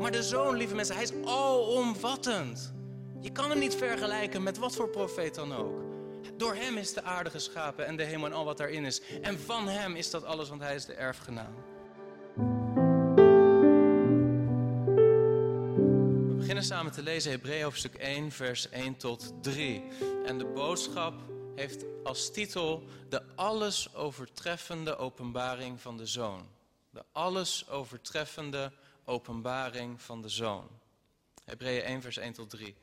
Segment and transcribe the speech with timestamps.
[0.00, 2.72] Maar de zoon, lieve mensen, hij is alomvattend.
[3.20, 5.82] Je kan hem niet vergelijken met wat voor profeet dan ook.
[6.36, 9.00] Door hem is de aarde geschapen en de hemel en al wat daarin is.
[9.22, 11.54] En van hem is dat alles, want hij is de erfgenaam.
[16.28, 19.82] We beginnen samen te lezen Hebreeën hoofdstuk 1, vers 1 tot 3.
[20.24, 21.14] En de boodschap
[21.54, 26.48] heeft als titel de alles overtreffende openbaring van de Zoon.
[26.90, 28.72] De alles overtreffende
[29.08, 30.68] openbaring van de Zoon.
[31.44, 32.76] Hebreeën 1, vers 1 tot 3.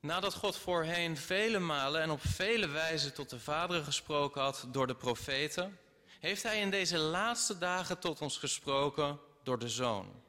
[0.00, 4.86] Nadat God voorheen vele malen en op vele wijzen tot de vaderen gesproken had door
[4.86, 5.78] de profeten,
[6.20, 10.22] heeft Hij in deze laatste dagen tot ons gesproken door de Zoon,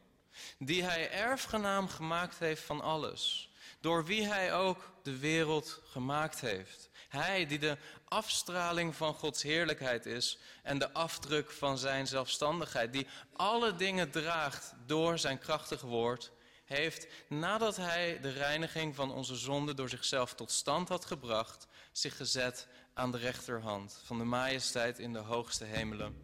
[0.60, 6.90] die Hij erfgenaam gemaakt heeft van alles, door wie Hij ook de wereld gemaakt heeft.
[7.18, 13.08] Hij die de afstraling van Gods heerlijkheid is en de afdruk van Zijn zelfstandigheid, die
[13.36, 16.32] alle dingen draagt door Zijn krachtig woord
[16.66, 22.18] heeft, nadat hij de reiniging van onze zonde door zichzelf tot stand had gebracht, zich
[22.18, 26.16] gezet aan de rechterhand van de majesteit in de hoogste hemelen.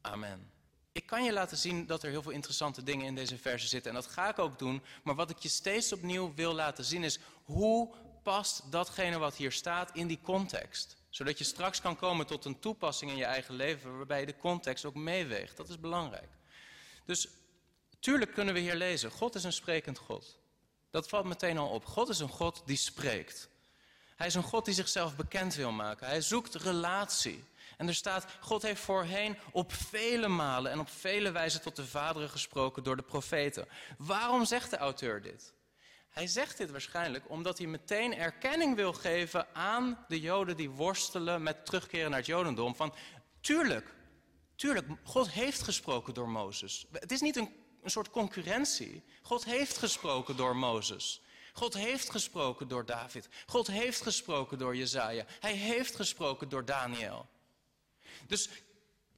[0.00, 0.52] Amen.
[0.92, 3.90] Ik kan je laten zien dat er heel veel interessante dingen in deze verse zitten
[3.90, 7.04] en dat ga ik ook doen, maar wat ik je steeds opnieuw wil laten zien
[7.04, 10.96] is hoe past datgene wat hier staat in die context.
[11.10, 14.36] Zodat je straks kan komen tot een toepassing in je eigen leven waarbij je de
[14.36, 15.56] context ook meeweegt.
[15.56, 16.28] Dat is belangrijk.
[17.04, 17.28] Dus
[18.04, 20.38] Tuurlijk kunnen we hier lezen, God is een sprekend God.
[20.90, 21.84] Dat valt meteen al op.
[21.84, 23.48] God is een God die spreekt.
[24.16, 26.06] Hij is een God die zichzelf bekend wil maken.
[26.06, 27.44] Hij zoekt relatie.
[27.76, 31.86] En er staat, God heeft voorheen op vele malen en op vele wijzen tot de
[31.86, 33.68] vaderen gesproken door de profeten.
[33.98, 35.52] Waarom zegt de auteur dit?
[36.14, 41.42] Hij zegt dit waarschijnlijk omdat hij meteen erkenning wil geven aan de Joden die worstelen
[41.42, 42.74] met terugkeren naar het Jodendom.
[42.74, 42.94] Van,
[43.40, 43.94] tuurlijk,
[44.54, 46.86] tuurlijk, God heeft gesproken door Mozes.
[46.92, 49.02] Het is niet een een soort concurrentie.
[49.22, 51.22] God heeft gesproken door Mozes.
[51.52, 53.28] God heeft gesproken door David.
[53.46, 55.24] God heeft gesproken door Jezaja.
[55.40, 57.28] Hij heeft gesproken door Daniel.
[58.26, 58.48] Dus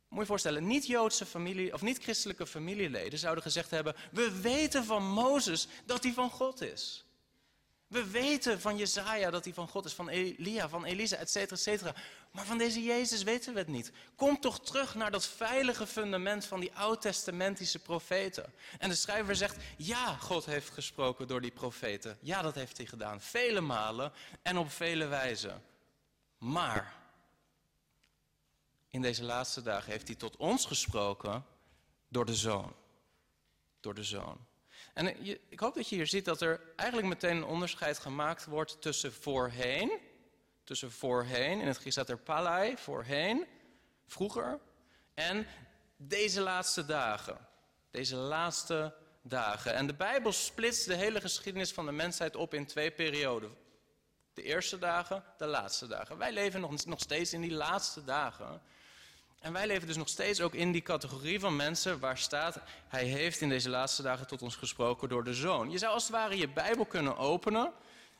[0.08, 5.68] moet je voorstellen, niet-Joodse familie of niet-christelijke familieleden zouden gezegd hebben: We weten van Mozes
[5.84, 7.06] dat hij van God is.
[7.86, 11.56] We weten van Jezaja dat hij van God is, van Elia, van Elisa, et cetera,
[11.56, 11.94] et cetera.
[12.30, 13.92] Maar van deze Jezus weten we het niet.
[14.16, 18.52] Kom toch terug naar dat veilige fundament van die oud-testamentische profeten.
[18.78, 22.18] En de schrijver zegt, ja, God heeft gesproken door die profeten.
[22.20, 23.20] Ja, dat heeft hij gedaan.
[23.20, 24.12] Vele malen
[24.42, 25.62] en op vele wijzen.
[26.38, 26.94] Maar
[28.96, 31.44] in deze laatste dagen heeft hij tot ons gesproken
[32.08, 32.74] door de Zoon.
[33.80, 34.46] Door de Zoon.
[34.94, 38.82] En ik hoop dat je hier ziet dat er eigenlijk meteen een onderscheid gemaakt wordt
[38.82, 40.00] tussen voorheen,
[40.64, 43.46] tussen voorheen, in het Grieks staat er palai, voorheen,
[44.06, 44.60] vroeger,
[45.14, 45.46] en
[45.96, 47.38] deze laatste dagen.
[47.90, 49.74] Deze laatste dagen.
[49.74, 53.56] En de Bijbel splitst de hele geschiedenis van de mensheid op in twee perioden.
[54.34, 56.18] De eerste dagen, de laatste dagen.
[56.18, 58.62] Wij leven nog, nog steeds in die laatste dagen.
[59.40, 63.04] En wij leven dus nog steeds ook in die categorie van mensen waar staat, hij
[63.04, 65.70] heeft in deze laatste dagen tot ons gesproken door de zoon.
[65.70, 67.72] Je zou als het ware je Bijbel kunnen openen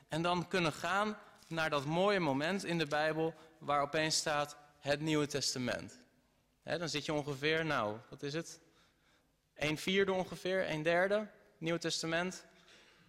[0.07, 1.17] en dan kunnen gaan
[1.47, 5.99] naar dat mooie moment in de Bijbel waar opeens staat het Nieuwe Testament.
[6.63, 8.59] dan zit je ongeveer, nou, wat is het?
[9.55, 11.27] Een vierde ongeveer, een derde,
[11.57, 12.45] Nieuwe Testament.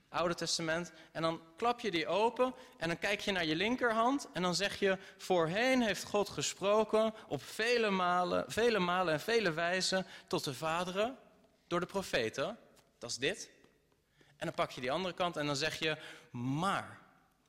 [0.09, 0.93] Oude Testament.
[1.13, 4.55] En dan klap je die open en dan kijk je naar je linkerhand en dan
[4.55, 10.45] zeg je, voorheen heeft God gesproken op vele malen, vele malen en vele wijzen tot
[10.45, 11.19] de vaderen
[11.67, 12.59] door de profeten.
[12.99, 13.51] Dat is dit.
[14.37, 15.97] En dan pak je die andere kant en dan zeg je,
[16.31, 16.99] maar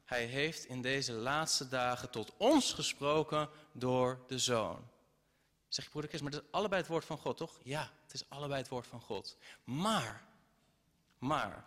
[0.05, 4.87] hij heeft in deze laatste dagen tot ons gesproken door de Zoon.
[5.67, 7.59] Zeg je broeder Chris, maar dat is allebei het woord van God, toch?
[7.63, 9.37] Ja, het is allebei het woord van God.
[9.63, 10.23] Maar,
[11.17, 11.65] maar,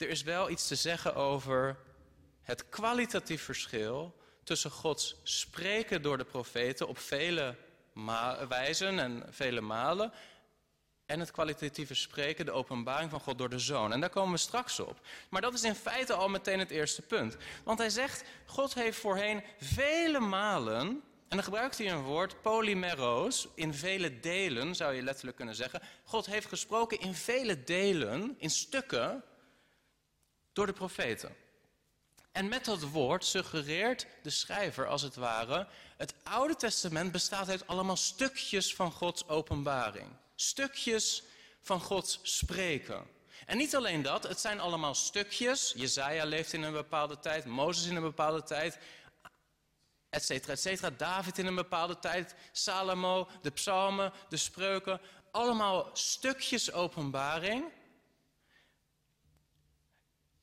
[0.00, 1.76] er is wel iets te zeggen over
[2.42, 7.56] het kwalitatief verschil tussen Gods spreken door de profeten op vele
[8.48, 10.12] wijzen en vele malen
[11.06, 13.92] en het kwalitatieve spreken, de openbaring van God door de Zoon.
[13.92, 15.00] En daar komen we straks op.
[15.30, 17.36] Maar dat is in feite al meteen het eerste punt.
[17.64, 20.86] Want hij zegt, God heeft voorheen vele malen,
[21.28, 25.82] en dan gebruikt hij een woord, polymeros, in vele delen zou je letterlijk kunnen zeggen.
[26.04, 29.24] God heeft gesproken in vele delen, in stukken,
[30.52, 31.36] door de profeten.
[32.32, 35.66] En met dat woord suggereert de schrijver als het ware,
[35.96, 40.08] het Oude Testament bestaat uit allemaal stukjes van Gods openbaring.
[40.34, 41.22] Stukjes
[41.62, 43.06] van Gods spreken.
[43.46, 45.72] En niet alleen dat, het zijn allemaal stukjes.
[45.76, 48.78] Jezaja leeft in een bepaalde tijd, Mozes in een bepaalde tijd,
[50.08, 50.90] et cetera, et cetera.
[50.90, 55.00] David in een bepaalde tijd, Salomo, de psalmen, de spreuken.
[55.30, 57.64] Allemaal stukjes openbaring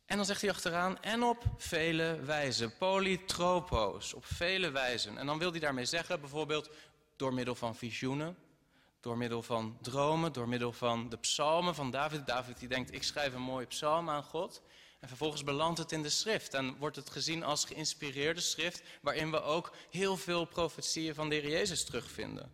[0.08, 2.78] En dan zegt hij achteraan, en op vele wijzen.
[2.78, 5.18] Polytropos, op vele wijzen.
[5.18, 6.70] En dan wil hij daarmee zeggen, bijvoorbeeld
[7.16, 8.38] door middel van visioenen,
[9.00, 12.28] door middel van dromen, door middel van de psalmen van David.
[12.28, 14.62] David die denkt, ik schrijf een mooie psalm aan God.
[15.00, 19.32] En vervolgens belandt het in de schrift en wordt het gezien als geïnspireerde schrift, waarin
[19.32, 22.52] we ook heel veel profetieën van de Heer Jezus terugvinden.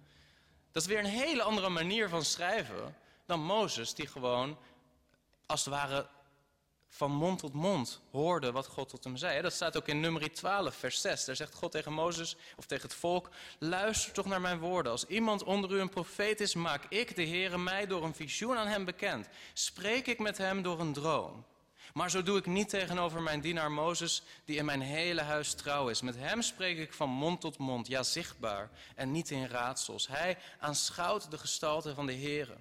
[0.72, 2.96] Dat is weer een hele andere manier van schrijven
[3.26, 4.58] dan Mozes, die gewoon
[5.46, 6.08] als het ware
[6.96, 9.42] van mond tot mond hoorde wat God tot hem zei.
[9.42, 11.26] Dat staat ook in nummer 12, vers 6.
[11.26, 13.30] Daar zegt God tegen Mozes of tegen het volk:
[13.60, 14.92] Luister toch naar mijn woorden.
[14.92, 18.58] Als iemand onder u een profeet is, maak ik, de Heere, mij door een visioen
[18.58, 19.28] aan hem bekend.
[19.54, 21.46] Spreek ik met hem door een droom.
[21.94, 25.90] Maar zo doe ik niet tegenover mijn dienaar Mozes, die in mijn hele huis trouw
[25.90, 26.02] is.
[26.02, 30.08] Met hem spreek ik van mond tot mond, ja zichtbaar, en niet in raadsels.
[30.08, 32.58] Hij aanschouwt de gestalte van de Heere.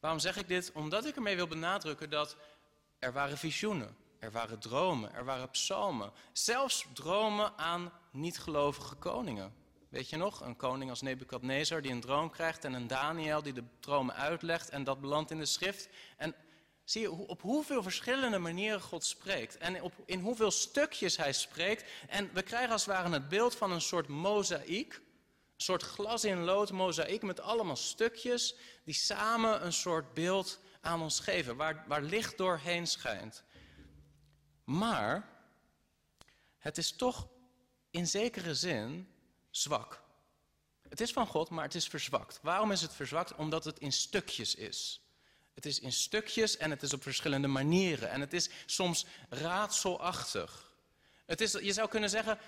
[0.00, 0.72] Waarom zeg ik dit?
[0.72, 2.36] Omdat ik ermee wil benadrukken dat
[3.00, 6.12] er waren visioenen, er waren dromen, er waren psalmen.
[6.32, 9.54] Zelfs dromen aan niet-gelovige koningen.
[9.88, 10.40] Weet je nog?
[10.40, 14.68] Een koning als Nebukadnezar die een droom krijgt en een Daniel die de dromen uitlegt
[14.68, 15.88] en dat belandt in de schrift.
[16.16, 16.34] En
[16.84, 21.84] zie je op hoeveel verschillende manieren God spreekt en op, in hoeveel stukjes hij spreekt.
[22.08, 26.24] En we krijgen als het ware het beeld van een soort mozaïek, een soort glas
[26.24, 28.54] in lood mozaïek met allemaal stukjes
[28.84, 33.44] die samen een soort beeld aan ons geven, waar, waar licht doorheen schijnt.
[34.64, 35.28] Maar
[36.58, 37.28] het is toch
[37.90, 39.08] in zekere zin
[39.50, 40.02] zwak.
[40.88, 42.38] Het is van God, maar het is verzwakt.
[42.42, 43.34] Waarom is het verzwakt?
[43.34, 45.00] Omdat het in stukjes is.
[45.54, 48.10] Het is in stukjes en het is op verschillende manieren.
[48.10, 50.72] En het is soms raadselachtig.
[51.26, 52.38] Het is, je zou kunnen zeggen,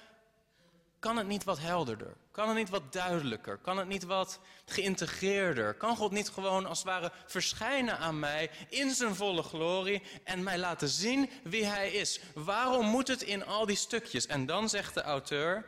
[1.03, 2.17] kan het niet wat helderder?
[2.31, 3.59] Kan het niet wat duidelijker?
[3.59, 5.75] Kan het niet wat geïntegreerder?
[5.75, 10.43] Kan God niet gewoon als het ware verschijnen aan mij in zijn volle glorie en
[10.43, 12.21] mij laten zien wie hij is?
[12.35, 14.27] Waarom moet het in al die stukjes?
[14.27, 15.67] En dan zegt de auteur,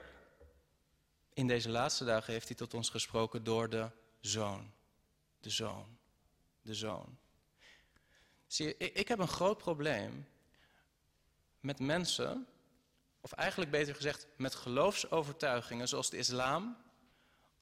[1.32, 3.90] in deze laatste dagen heeft hij tot ons gesproken door de
[4.20, 4.72] zoon.
[5.40, 5.98] De zoon.
[6.62, 7.18] De zoon.
[8.46, 10.28] Zie je, ik heb een groot probleem
[11.60, 12.46] met mensen
[13.24, 16.76] of eigenlijk beter gezegd met geloofsovertuigingen zoals de islam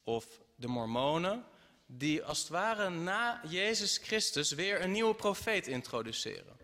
[0.05, 1.44] of de mormonen,
[1.87, 6.56] die als het ware na Jezus Christus weer een nieuwe profeet introduceren.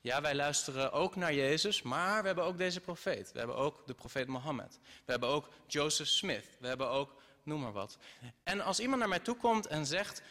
[0.00, 3.32] Ja, wij luisteren ook naar Jezus, maar we hebben ook deze profeet.
[3.32, 4.78] We hebben ook de profeet Mohammed.
[5.04, 6.46] We hebben ook Joseph Smith.
[6.58, 7.98] We hebben ook, noem maar wat.
[8.42, 10.22] En als iemand naar mij toe komt en zegt,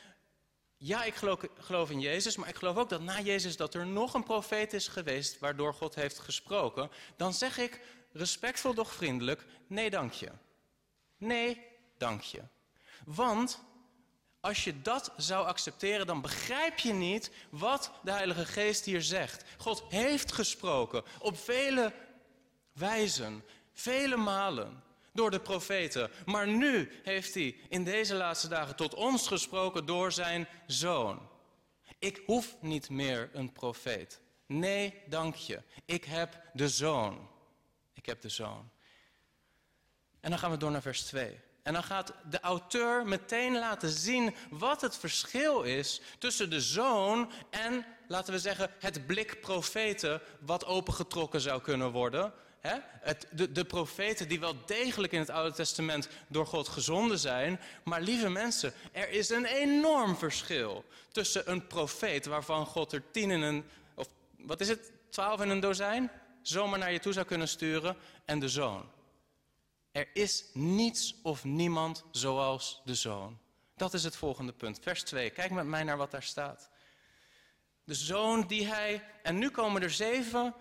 [0.85, 3.87] ja, ik geloof, geloof, in Jezus, maar ik geloof ook dat na Jezus dat er
[3.87, 6.89] nog een profeet is geweest waardoor God heeft gesproken.
[7.15, 10.29] Dan zeg ik respectvol doch vriendelijk, nee dank je.
[11.17, 11.61] Nee,
[11.97, 12.41] dank je.
[13.05, 13.59] Want
[14.39, 19.43] als je dat zou accepteren, dan begrijp je niet wat de Heilige Geest hier zegt.
[19.57, 21.93] God heeft gesproken op vele
[22.73, 23.43] wijzen,
[23.73, 24.83] vele malen
[25.15, 26.11] door de profeten.
[26.25, 31.29] Maar nu heeft hij in deze laatste dagen tot ons gesproken door zijn zoon.
[31.99, 34.21] Ik hoef niet meer een profeet.
[34.45, 35.61] Nee, dank je.
[35.85, 37.29] Ik heb de zoon.
[37.93, 38.69] Ik heb de zoon.
[40.19, 41.39] En dan gaan we door naar vers 2.
[41.63, 47.31] En dan gaat de auteur meteen laten zien wat het verschil is tussen de zoon
[47.49, 52.33] en, laten we zeggen, het blik profeten wat opengetrokken zou kunnen worden.
[52.99, 57.59] Het, de, de profeten die wel degelijk in het Oude Testament door God gezonden zijn.
[57.83, 63.31] Maar lieve mensen, er is een enorm verschil tussen een profeet waarvan God er tien
[63.31, 64.07] in een, of
[64.37, 68.39] wat is het, twaalf in een dozijn, zomaar naar je toe zou kunnen sturen, en
[68.39, 68.89] de zoon.
[69.91, 73.39] Er is niets of niemand zoals de zoon.
[73.75, 74.79] Dat is het volgende punt.
[74.81, 75.29] Vers 2.
[75.29, 76.69] Kijk met mij naar wat daar staat.
[77.83, 79.03] De zoon die hij.
[79.23, 80.53] En nu komen er zeven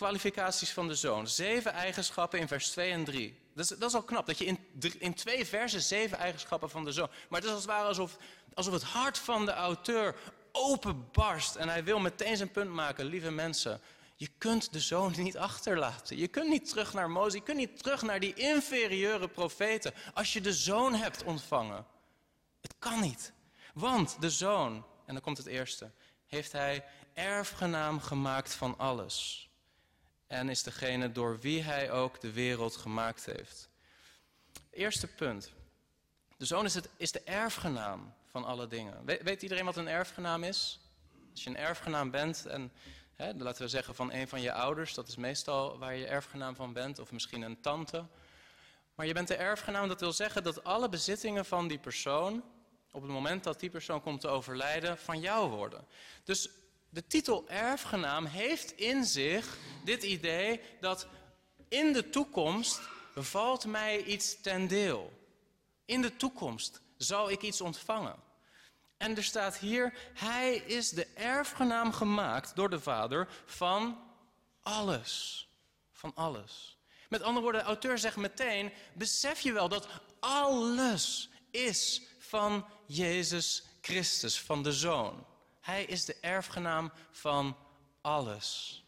[0.00, 1.28] kwalificaties van de zoon.
[1.28, 3.38] Zeven eigenschappen in vers 2 en 3.
[3.54, 4.58] Dat is, dat is al knap, dat je in,
[4.98, 7.08] in twee versen zeven eigenschappen van de zoon.
[7.28, 8.16] Maar het is als het ware alsof,
[8.54, 10.16] alsof het hart van de auteur
[10.52, 11.56] openbarst.
[11.56, 13.80] En hij wil meteen zijn punt maken, lieve mensen.
[14.16, 16.16] Je kunt de zoon niet achterlaten.
[16.16, 17.34] Je kunt niet terug naar Mozes.
[17.34, 19.94] Je kunt niet terug naar die inferieure profeten.
[20.14, 21.86] Als je de zoon hebt ontvangen.
[22.60, 23.32] Het kan niet.
[23.74, 25.90] Want de zoon, en dan komt het eerste,
[26.26, 29.48] heeft hij erfgenaam gemaakt van alles
[30.30, 33.68] en is degene door wie hij ook de wereld gemaakt heeft.
[34.70, 35.52] Eerste punt.
[36.36, 39.04] De zoon is, het, is de erfgenaam van alle dingen.
[39.04, 40.80] weet iedereen wat een erfgenaam is?
[41.30, 42.72] Als je een erfgenaam bent en
[43.14, 46.54] hè, laten we zeggen van een van je ouders, dat is meestal waar je erfgenaam
[46.54, 48.04] van bent, of misschien een tante.
[48.94, 52.44] Maar je bent de erfgenaam, dat wil zeggen dat alle bezittingen van die persoon,
[52.90, 55.86] op het moment dat die persoon komt te overlijden, van jou worden.
[56.24, 56.48] Dus
[56.90, 61.06] de titel erfgenaam heeft in zich dit idee dat
[61.68, 62.80] in de toekomst
[63.14, 65.12] valt mij iets ten deel.
[65.84, 68.16] In de toekomst zal ik iets ontvangen.
[68.96, 73.98] En er staat hier, hij is de erfgenaam gemaakt door de Vader van
[74.62, 75.48] alles.
[75.92, 76.78] Van alles.
[77.08, 79.88] Met andere woorden, de auteur zegt meteen, besef je wel dat
[80.20, 85.26] alles is van Jezus Christus, van de Zoon.
[85.60, 87.56] Hij is de erfgenaam van
[88.00, 88.80] alles.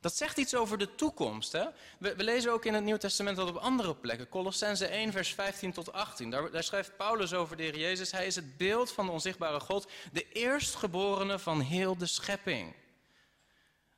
[0.00, 1.52] Dat zegt iets over de toekomst.
[1.52, 1.64] Hè?
[1.98, 4.28] We, we, lezen ook in het Nieuw Testament dat op andere plekken.
[4.28, 6.30] Colossense 1, vers 15 tot 18.
[6.30, 8.12] Daar, daar, schrijft Paulus over de Heer Jezus.
[8.12, 9.90] Hij is het beeld van de onzichtbare God.
[10.12, 12.74] De eerstgeborene van heel de schepping.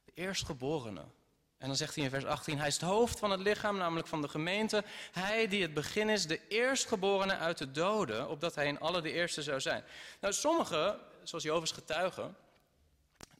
[0.04, 1.04] De eerstgeborene.
[1.60, 4.08] En dan zegt hij in vers 18, hij is het hoofd van het lichaam, namelijk
[4.08, 4.84] van de gemeente.
[5.12, 9.12] Hij die het begin is, de eerstgeborene uit de doden, opdat hij in alle de
[9.12, 9.84] eerste zou zijn.
[10.20, 12.36] Nou, sommigen, zoals Jovens getuigen,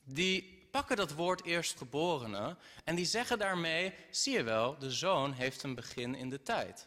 [0.05, 5.63] die pakken dat woord eerstgeborene en die zeggen daarmee, zie je wel, de zoon heeft
[5.63, 6.87] een begin in de tijd.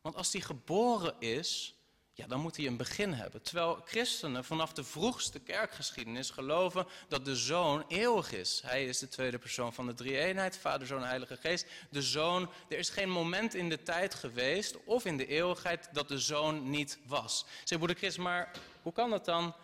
[0.00, 1.74] Want als die geboren is,
[2.20, 3.42] ja, dan moet hij een begin hebben.
[3.42, 8.62] Terwijl christenen vanaf de vroegste kerkgeschiedenis geloven dat de zoon eeuwig is.
[8.64, 11.66] Hij is de tweede persoon van de drie-eenheid, Vader, Zoon, Heilige Geest.
[11.90, 16.08] De zoon, er is geen moment in de tijd geweest of in de eeuwigheid dat
[16.08, 17.46] de zoon niet was.
[17.64, 18.50] Zeg, broeder Chris, maar
[18.82, 19.54] hoe kan dat dan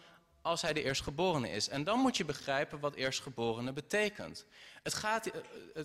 [0.42, 1.68] als hij de eerstgeborene is?
[1.68, 4.46] En dan moet je begrijpen wat eerstgeborene betekent.
[4.82, 5.40] Het, gaat, eh,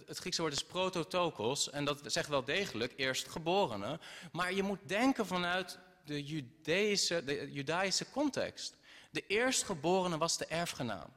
[0.06, 4.00] het Griekse woord is prototokos en dat zegt wel degelijk eerstgeborene.
[4.32, 8.76] Maar je moet denken vanuit de Judaïsche, de Judaïsche context.
[9.10, 11.14] De eerstgeborene was de erfgenaam.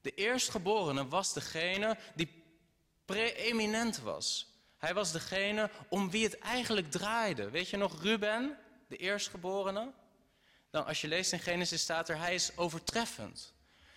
[0.00, 2.44] De eerstgeborene was degene die
[3.04, 4.46] preeminent was.
[4.78, 7.50] Hij was degene om wie het eigenlijk draaide.
[7.50, 8.58] Weet je nog Ruben,
[8.88, 9.92] de eerstgeborene?
[10.70, 13.52] Dan als je leest in Genesis staat er, hij is overtreffend.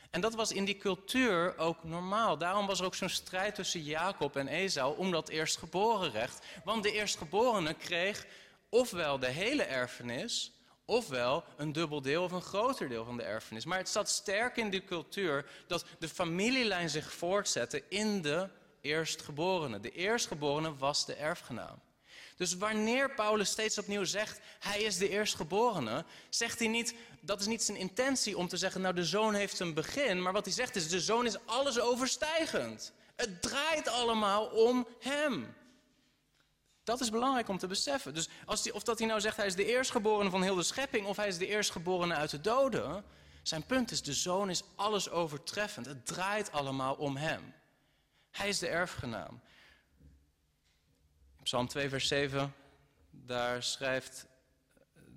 [0.09, 2.37] En dat was in die cultuur ook normaal.
[2.37, 6.45] Daarom was er ook zo'n strijd tussen Jacob en Esau om dat eerstgeboren recht.
[6.63, 8.25] Want de eerstgeborene kreeg
[8.71, 10.51] ofwel de hele erfenis,
[10.85, 13.65] ofwel een dubbel deel of een groter deel van de erfenis.
[13.65, 18.49] Maar het zat sterk in die cultuur dat de familielijn zich voortzette in de
[18.81, 19.79] eerstgeborene.
[19.79, 21.79] De eerstgeborene was de erfgenaam.
[22.35, 27.45] Dus wanneer Paulus steeds opnieuw zegt, hij is de eerstgeborene, zegt hij niet, dat is
[27.45, 30.53] niet zijn intentie om te zeggen, nou de zoon heeft een begin, maar wat hij
[30.53, 32.93] zegt is, de zoon is alles overstijgend.
[33.15, 35.55] Het draait allemaal om hem.
[36.83, 38.13] Dat is belangrijk om te beseffen.
[38.13, 41.07] Dus als of dat hij nou zegt hij is de eerstgeborene van heel de schepping
[41.07, 43.03] of hij is de eerstgeborene uit de doden.
[43.41, 45.85] Zijn punt is de zoon is alles overtreffend.
[45.85, 47.53] Het draait allemaal om hem.
[48.31, 49.41] Hij is de erfgenaam.
[51.43, 52.53] Psalm 2 vers 7,
[53.09, 54.25] daar schrijft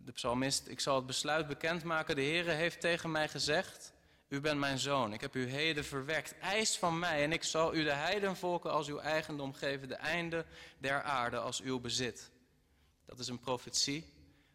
[0.04, 2.16] de psalmist, ik zal het besluit bekendmaken.
[2.16, 3.92] De Heere heeft tegen mij gezegd,
[4.28, 6.38] u bent mijn zoon, ik heb u heden verwekt.
[6.38, 10.44] Eis van mij en ik zal u de heidenvolken als uw eigendom geven, de einde
[10.78, 12.30] der aarde als uw bezit.
[13.06, 14.12] Dat is een profetie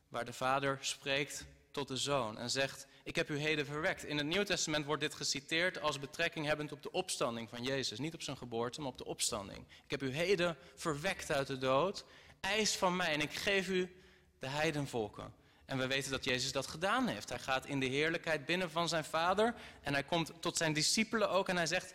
[0.07, 4.03] waar de vader spreekt tot de zoon en zegt, ik heb u heden verwekt.
[4.03, 7.99] In het Nieuw Testament wordt dit geciteerd als betrekking hebbend op de opstanding van Jezus.
[7.99, 9.65] Niet op zijn geboorte, maar op de opstanding.
[9.83, 12.05] Ik heb u heden verwekt uit de dood.
[12.39, 13.95] Eis van mij en ik geef u
[14.39, 15.33] de heidenvolken.
[15.69, 17.29] En we weten dat Jezus dat gedaan heeft.
[17.29, 19.55] Hij gaat in de heerlijkheid binnen van zijn vader.
[19.81, 21.49] En hij komt tot zijn discipelen ook.
[21.49, 21.93] En hij zegt,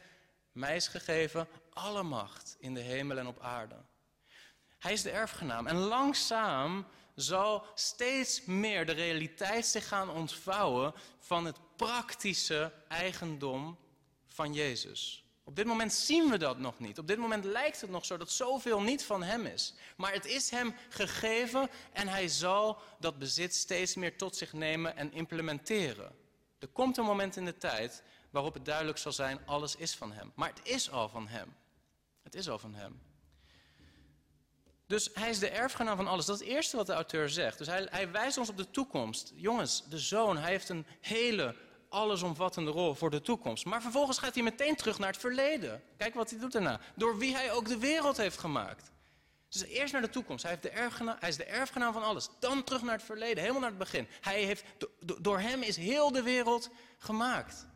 [0.53, 3.77] mij is gegeven alle macht in de hemel en op aarde.
[4.79, 5.67] Hij is de erfgenaam.
[5.67, 13.79] En langzaam zal steeds meer de realiteit zich gaan ontvouwen van het praktische eigendom
[14.27, 15.24] van Jezus.
[15.45, 16.99] Op dit moment zien we dat nog niet.
[16.99, 19.75] Op dit moment lijkt het nog zo dat zoveel niet van Hem is.
[19.97, 24.97] Maar het is Hem gegeven en Hij zal dat bezit steeds meer tot zich nemen
[24.97, 26.13] en implementeren.
[26.59, 30.13] Er komt een moment in de tijd waarop het duidelijk zal zijn, alles is van
[30.13, 30.33] Hem.
[30.35, 31.57] Maar het is al van Hem.
[32.23, 33.01] Het is al van Hem.
[34.87, 36.27] Dus hij is de erfgenaam van alles.
[36.27, 37.59] Dat is het eerste wat de auteur zegt.
[37.59, 39.33] Dus hij, hij wijst ons op de toekomst.
[39.35, 41.55] Jongens, de zoon, hij heeft een hele
[41.95, 43.65] allesomvattende rol voor de toekomst.
[43.65, 45.83] Maar vervolgens gaat hij meteen terug naar het verleden.
[45.97, 46.81] Kijk wat hij doet daarna.
[46.95, 48.93] Door wie hij ook de wereld heeft gemaakt.
[49.49, 50.43] Dus eerst naar de toekomst.
[50.43, 52.29] Hij, heeft de erfgenaam, hij is de erfgenaam van alles.
[52.39, 54.07] Dan terug naar het verleden, helemaal naar het begin.
[54.21, 54.65] Hij heeft,
[55.21, 57.67] door hem is heel de wereld gemaakt.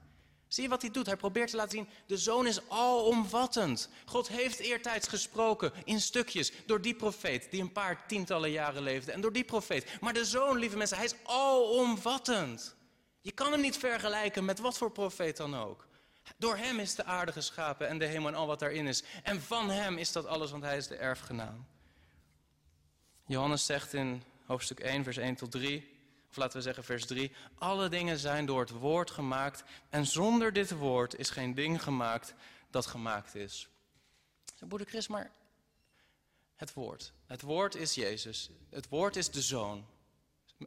[0.48, 1.06] Zie je wat hij doet?
[1.06, 3.88] Hij probeert te laten zien, de zoon is alomvattend.
[4.04, 9.12] God heeft eertijds gesproken in stukjes door die profeet die een paar tientallen jaren leefde.
[9.12, 10.00] En door die profeet.
[10.00, 12.76] Maar de zoon, lieve mensen, hij is alomvattend.
[13.20, 15.86] Je kan hem niet vergelijken met wat voor profeet dan ook.
[16.36, 19.02] Door hem is de aarde geschapen en de hemel en al wat daarin is.
[19.22, 21.66] En van hem is dat alles, want hij is de erfgenaam.
[23.26, 25.96] Johannes zegt in hoofdstuk 1, vers 1 tot 3...
[26.30, 27.32] Of laten we zeggen vers 3.
[27.54, 29.64] Alle dingen zijn door het woord gemaakt.
[29.88, 32.34] En zonder dit woord is geen ding gemaakt
[32.70, 33.68] dat gemaakt is.
[34.58, 35.30] Broeder Chris, maar
[36.56, 37.12] het woord.
[37.26, 38.50] Het woord is Jezus.
[38.70, 39.86] Het woord is de Zoon.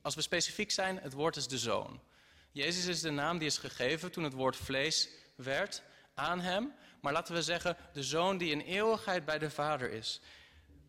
[0.01, 1.99] Als we specifiek zijn, het woord is de Zoon.
[2.51, 6.73] Jezus is de naam die is gegeven toen het woord vlees werd aan hem.
[7.01, 10.21] Maar laten we zeggen, de Zoon die in eeuwigheid bij de Vader is.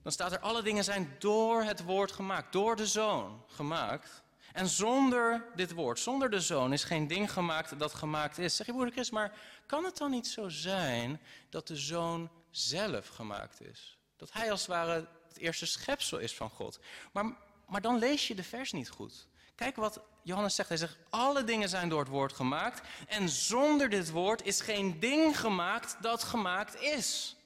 [0.03, 4.23] Dan staat er, alle dingen zijn door het woord gemaakt, door de Zoon gemaakt.
[4.53, 8.57] En zonder dit woord, zonder de Zoon, is geen ding gemaakt dat gemaakt is.
[8.57, 13.09] Zeg je, broeder Chris, maar kan het dan niet zo zijn dat de Zoon zelf
[13.09, 13.99] gemaakt is?
[14.17, 16.81] Dat hij als het ware het eerste schepsel is van God.
[17.13, 19.27] Maar, maar dan lees je de vers niet goed.
[19.63, 20.69] Kijk wat Johannes zegt.
[20.69, 22.89] Hij zegt, alle dingen zijn door het woord gemaakt.
[23.07, 27.37] En zonder dit woord is geen ding gemaakt dat gemaakt is.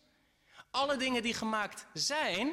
[0.71, 2.53] Alle dingen die gemaakt zijn,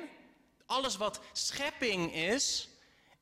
[0.66, 2.70] alles wat schepping is,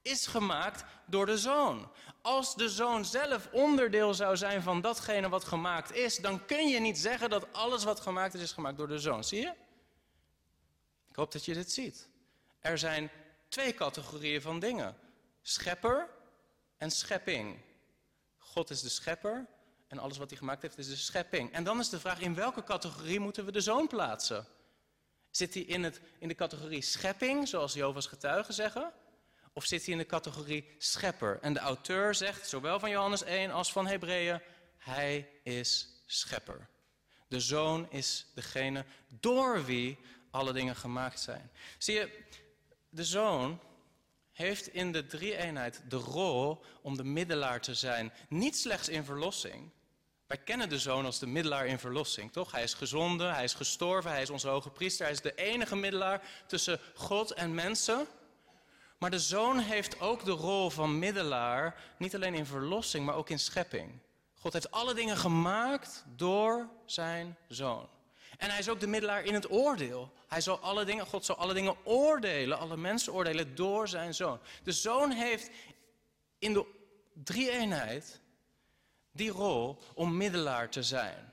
[0.01, 1.91] is gemaakt door de zoon.
[2.21, 6.79] Als de zoon zelf onderdeel zou zijn van datgene wat gemaakt is, dan kun je
[6.79, 9.23] niet zeggen dat alles wat gemaakt is, is gemaakt door de zoon.
[9.23, 9.53] Zie je?
[11.09, 12.07] Ik hoop dat je dit ziet.
[12.59, 13.11] Er zijn
[13.47, 14.97] twee categorieën van dingen:
[15.41, 16.19] schepper
[16.81, 17.57] en schepping.
[18.37, 19.47] God is de schepper
[19.87, 21.53] en alles wat hij gemaakt heeft is de schepping.
[21.53, 24.47] En dan is de vraag: in welke categorie moeten we de zoon plaatsen?
[25.29, 28.91] Zit hij in, het, in de categorie schepping, zoals Jehovah's getuigen zeggen?
[29.53, 31.39] Of zit hij in de categorie schepper?
[31.41, 34.41] En de auteur zegt, zowel van Johannes 1 als van Hebreeën,
[34.77, 36.67] hij is schepper.
[37.27, 38.85] De zoon is degene
[39.19, 39.97] door wie
[40.31, 41.51] alle dingen gemaakt zijn.
[41.77, 42.23] Zie je,
[42.89, 43.59] de zoon
[44.31, 48.13] heeft in de drie-eenheid de rol om de middelaar te zijn.
[48.29, 49.71] Niet slechts in verlossing.
[50.27, 52.51] Wij kennen de zoon als de middelaar in verlossing, toch?
[52.51, 55.05] Hij is gezonden, hij is gestorven, hij is onze hoge priester.
[55.05, 58.07] Hij is de enige middelaar tussen God en mensen.
[58.97, 63.29] Maar de zoon heeft ook de rol van middelaar, niet alleen in verlossing, maar ook
[63.29, 63.99] in schepping.
[64.39, 67.89] God heeft alle dingen gemaakt door zijn zoon.
[68.37, 70.11] En hij is ook de middelaar in het oordeel.
[70.27, 74.39] Hij zal alle dingen, God zal alle dingen oordelen, alle mensen oordelen door zijn zoon.
[74.63, 75.49] De zoon heeft
[76.39, 76.65] in de
[77.13, 78.21] drie-eenheid
[79.11, 81.31] die rol om middelaar te zijn.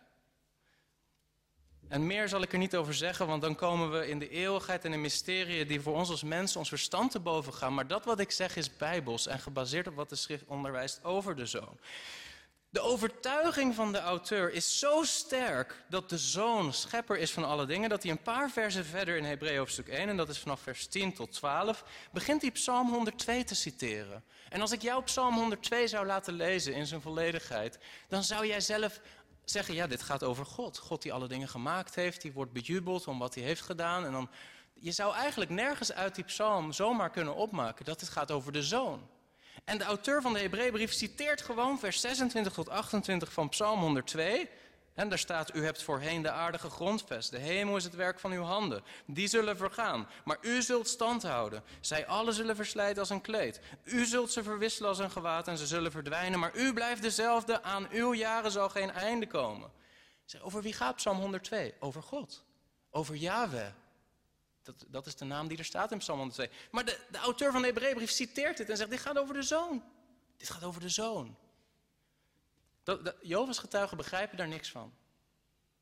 [1.88, 4.84] En meer zal ik er niet over zeggen, want dan komen we in de eeuwigheid
[4.84, 7.74] en de mysterieën die voor ons als mensen ons verstand te boven gaan.
[7.74, 11.36] Maar dat wat ik zeg is bijbels en gebaseerd op wat de schrift onderwijst over
[11.36, 11.78] de zoon.
[12.70, 17.66] De overtuiging van de auteur is zo sterk dat de zoon schepper is van alle
[17.66, 20.60] dingen, dat hij een paar versen verder in Hebreeën hoofdstuk 1, en dat is vanaf
[20.60, 24.24] vers 10 tot 12, begint hij Psalm 102 te citeren.
[24.48, 27.78] En als ik jou Psalm 102 zou laten lezen in zijn volledigheid,
[28.08, 29.00] dan zou jij zelf
[29.44, 30.78] zeggen, ja, dit gaat over God.
[30.78, 34.04] God die alle dingen gemaakt heeft, die wordt bejubeld om wat hij heeft gedaan.
[34.04, 34.30] En dan,
[34.74, 38.62] je zou eigenlijk nergens uit die psalm zomaar kunnen opmaken dat het gaat over de
[38.62, 39.08] zoon.
[39.68, 44.48] En de auteur van de Hebreeënbrief citeert gewoon vers 26 tot 28 van Psalm 102.
[44.94, 47.30] En daar staat, u hebt voorheen de aardige grondvest.
[47.30, 48.82] De hemel is het werk van uw handen.
[49.06, 50.08] Die zullen vergaan.
[50.24, 51.62] Maar u zult stand houden.
[51.80, 53.60] Zij alle zullen verslijten als een kleed.
[53.84, 56.38] U zult ze verwisselen als een gewaad en ze zullen verdwijnen.
[56.38, 57.62] Maar u blijft dezelfde.
[57.62, 59.70] Aan uw jaren zal geen einde komen.
[60.24, 61.74] Zeg, over wie gaat Psalm 102?
[61.78, 62.44] Over God.
[62.90, 63.68] Over Yahweh.
[64.68, 66.50] Dat, dat is de naam die er staat in Psalm 102.
[66.70, 69.42] Maar de, de auteur van de Hebreeënbrief citeert dit en zegt, dit gaat over de
[69.42, 69.84] zoon.
[70.36, 71.36] Dit gaat over de zoon.
[73.22, 74.92] Jovens getuigen begrijpen daar niks van.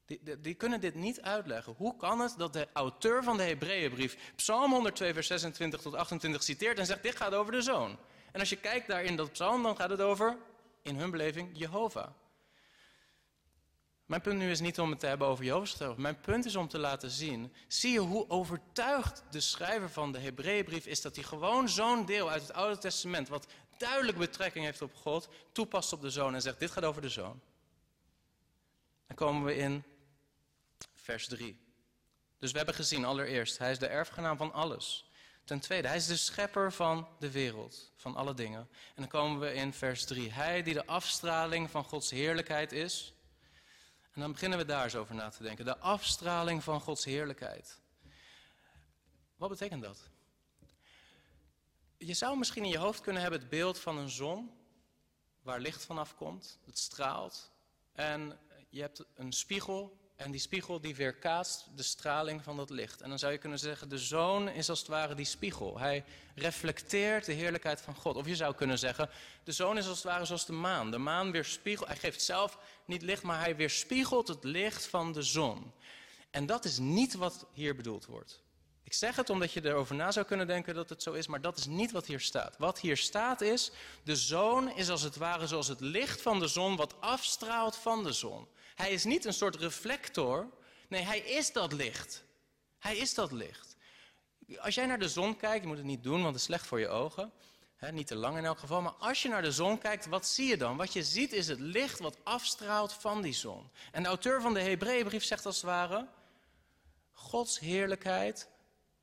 [0.05, 1.75] Die, die, kunnen dit niet uitleggen.
[1.77, 6.43] Hoe kan het dat de auteur van de Hebreeënbrief Psalm 102 vers 26 tot 28
[6.43, 7.99] citeert en zegt dit gaat over de zoon.
[8.33, 10.37] En als je kijkt daar in dat psalm dan gaat het over,
[10.83, 12.09] in hun beleving, Jehovah.
[14.07, 16.03] Mijn punt nu is niet om het te hebben over getuigen.
[16.03, 20.19] Mijn punt is om te laten zien, zie je hoe overtuigd de schrijver van de
[20.19, 24.83] Hebreeënbrief is dat hij gewoon zo'n deel uit het Oude Testament, wat duidelijk betrekking heeft
[24.83, 27.41] op God, toepast op de zoon en zegt, dit gaat over de zoon.
[29.07, 29.85] Dan komen we in
[30.95, 31.59] vers 3.
[32.39, 35.11] Dus we hebben gezien allereerst, hij is de erfgenaam van alles.
[35.45, 38.61] Ten tweede, hij is de schepper van de wereld, van alle dingen.
[38.61, 40.33] En dan komen we in vers 3.
[40.33, 43.16] Hij die de afstraling van Gods heerlijkheid is.
[44.17, 45.65] En dan beginnen we daar eens over na te denken.
[45.65, 47.81] De afstraling van Gods heerlijkheid.
[49.37, 50.09] Wat betekent dat?
[51.97, 54.51] Je zou misschien in je hoofd kunnen hebben het beeld van een zon
[55.43, 56.59] waar licht vanaf komt.
[56.65, 57.51] Het straalt.
[57.93, 63.01] En je hebt een spiegel en die spiegel die weerkaatst de straling van dat licht.
[63.01, 65.79] En dan zou je kunnen zeggen, de zoon is als het ware die spiegel.
[65.79, 68.17] Hij reflecteert de heerlijkheid van God.
[68.17, 69.11] Of je zou kunnen zeggen,
[69.45, 70.91] de zoon is als het ware zoals de maan.
[70.91, 75.23] De maan weerspiegelt, hij geeft zelf niet licht, maar hij weerspiegelt het licht van de
[75.23, 75.73] zon.
[76.31, 78.45] En dat is niet wat hier bedoeld wordt.
[78.83, 81.41] Ik zeg het omdat je erover na zou kunnen denken dat het zo is, maar
[81.41, 82.57] dat is niet wat hier staat.
[82.59, 83.71] Wat hier staat is,
[84.05, 88.05] de zoon is als het ware zoals het licht van de zon wat afstraalt van
[88.05, 88.49] de zon.
[88.77, 90.49] Hij is niet een soort reflector,
[90.89, 92.25] nee, hij is dat licht.
[92.79, 93.77] Hij is dat licht.
[94.59, 96.67] Als jij naar de zon kijkt, je moet het niet doen, want het is slecht
[96.67, 97.33] voor je ogen.
[97.91, 100.47] niet te lang in elk geval, maar als je naar de zon kijkt, wat zie
[100.47, 100.77] je dan?
[100.77, 103.71] Wat je ziet is het licht wat afstraalt van die zon.
[103.93, 106.09] En de auteur van de Hebreeënbrief zegt als het ware,
[107.13, 108.49] Gods heerlijkheid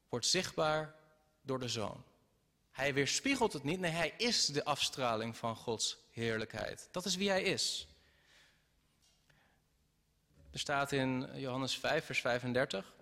[0.09, 0.95] wordt zichtbaar
[1.41, 2.03] door de zoon.
[2.71, 6.87] Hij weerspiegelt het niet, nee, hij is de afstraling van Gods heerlijkheid.
[6.91, 7.87] Dat is wie hij is.
[10.53, 12.93] Er staat in Johannes 5, vers 35.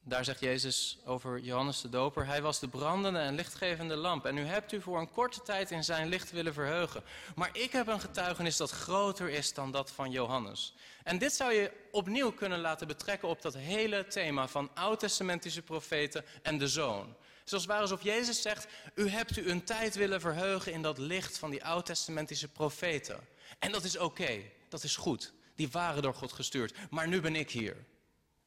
[0.00, 4.26] Daar zegt Jezus over Johannes de Doper: Hij was de brandende en lichtgevende lamp.
[4.26, 7.02] En u hebt u voor een korte tijd in zijn licht willen verheugen.
[7.34, 10.74] Maar ik heb een getuigenis dat groter is dan dat van Johannes.
[11.04, 16.24] En dit zou je opnieuw kunnen laten betrekken op dat hele thema van oud-testamentische profeten
[16.42, 17.14] en de zoon.
[17.44, 21.38] Zoals waar alsof Jezus zegt: U hebt u een tijd willen verheugen in dat licht
[21.38, 23.20] van die oud-testamentische profeten.
[23.58, 25.32] En dat is oké, dat is goed.
[25.60, 26.74] Die waren door God gestuurd.
[26.90, 27.76] Maar nu ben ik hier.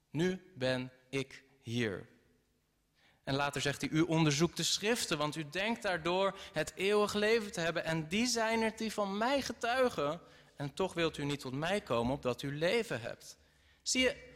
[0.10, 2.08] Nu ben ik hier.
[3.24, 7.52] En later zegt hij, u onderzoekt de schriften, want u denkt daardoor het eeuwig leven
[7.52, 7.86] te hebben.
[7.86, 10.22] En die zijn er die van mij getuigen.
[10.56, 13.38] En toch wilt u niet tot mij komen, opdat u leven hebt.
[13.82, 14.33] Zie je,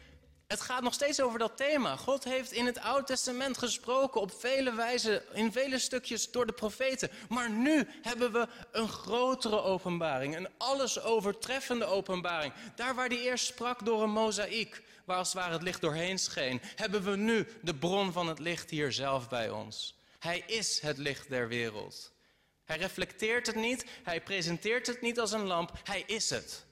[0.47, 1.95] het gaat nog steeds over dat thema.
[1.95, 6.53] God heeft in het Oude Testament gesproken op vele wijzen, in vele stukjes door de
[6.53, 7.09] profeten.
[7.29, 12.53] Maar nu hebben we een grotere openbaring, een alles overtreffende openbaring.
[12.75, 16.19] Daar waar hij eerst sprak door een mozaïek, waar als het ware het licht doorheen
[16.19, 19.95] scheen, hebben we nu de bron van het licht hier zelf bij ons.
[20.19, 22.11] Hij is het licht der wereld.
[22.63, 26.66] Hij reflecteert het niet, hij presenteert het niet als een lamp, hij is het.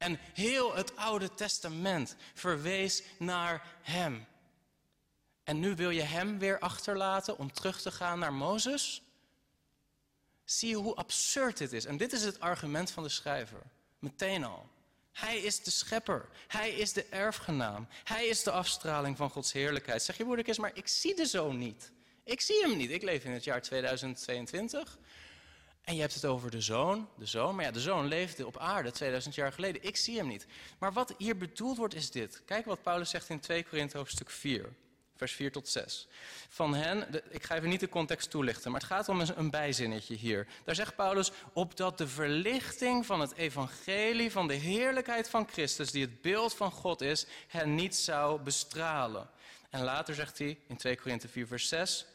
[0.00, 4.26] En heel het Oude Testament verwees naar Hem.
[5.44, 9.02] En nu wil je Hem weer achterlaten om terug te gaan naar Mozes?
[10.44, 11.84] Zie je hoe absurd dit is?
[11.84, 13.62] En dit is het argument van de schrijver.
[13.98, 14.68] Meteen al.
[15.12, 16.28] Hij is de schepper.
[16.46, 17.88] Hij is de erfgenaam.
[18.04, 20.02] Hij is de afstraling van Gods heerlijkheid.
[20.02, 21.92] Zeg je moeilijk is, maar ik zie de zoon niet.
[22.24, 22.90] Ik zie hem niet.
[22.90, 24.98] Ik leef in het jaar 2022.
[25.90, 27.54] En je hebt het over de zoon, de zoon.
[27.54, 29.82] Maar ja, de zoon leefde op aarde 2000 jaar geleden.
[29.82, 30.46] Ik zie hem niet.
[30.78, 32.42] Maar wat hier bedoeld wordt is dit.
[32.44, 34.72] Kijk wat Paulus zegt in 2 Korinthe hoofdstuk 4.
[35.16, 36.08] Vers 4 tot 6.
[36.48, 40.14] Van hen, ik ga even niet de context toelichten, maar het gaat om een, bijzinnetje
[40.14, 40.46] hier.
[40.64, 46.02] Daar zegt Paulus, opdat de verlichting van het evangelie van de heerlijkheid van Christus, die
[46.02, 49.30] het beeld van God is, hen niet zou bestralen.
[49.70, 52.06] En later zegt hij in 2 Korinthe 4 vers 6,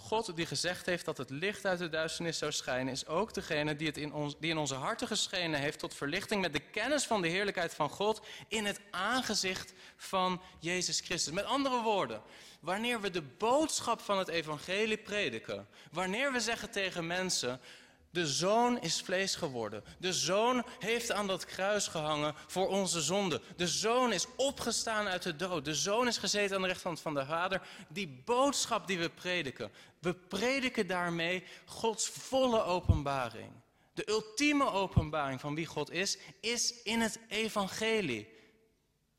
[0.00, 3.76] God die gezegd heeft dat het licht uit de duisternis zou schijnen, is ook degene
[3.76, 7.04] die, het in ons, die in onze harten geschenen heeft tot verlichting met de kennis
[7.04, 11.32] van de heerlijkheid van God in het aangezicht van Jezus Christus.
[11.32, 12.22] Met andere woorden,
[12.60, 17.60] wanneer we de boodschap van het evangelie prediken, wanneer we zeggen tegen mensen,
[18.10, 19.84] de zoon is vlees geworden.
[19.98, 23.40] De zoon heeft aan dat kruis gehangen voor onze zonde.
[23.56, 25.64] De zoon is opgestaan uit de dood.
[25.64, 27.62] De zoon is gezeten aan de rechterhand van de vader.
[27.88, 29.70] Die boodschap die we prediken.
[29.98, 33.50] We prediken daarmee Gods volle openbaring.
[33.94, 38.28] De ultieme openbaring van wie God is, is in het evangelie.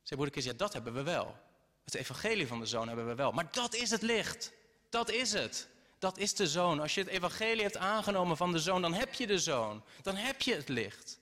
[0.03, 1.35] Zij broeder ja dat hebben we wel.
[1.83, 3.31] Het evangelie van de zoon hebben we wel.
[3.31, 4.51] Maar dat is het licht.
[4.89, 5.67] Dat is het.
[5.99, 6.79] Dat is de zoon.
[6.79, 9.83] Als je het evangelie hebt aangenomen van de zoon, dan heb je de zoon.
[10.01, 11.19] Dan heb je het licht.